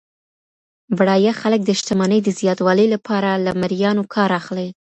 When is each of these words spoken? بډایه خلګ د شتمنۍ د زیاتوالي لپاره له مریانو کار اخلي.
بډایه 0.97 1.33
خلګ 1.41 1.61
د 1.65 1.71
شتمنۍ 1.79 2.19
د 2.23 2.29
زیاتوالي 2.39 2.87
لپاره 2.95 3.29
له 3.45 3.51
مریانو 3.61 4.03
کار 4.15 4.29
اخلي. 4.39 4.69